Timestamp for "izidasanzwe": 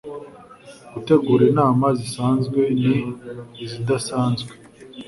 3.65-4.51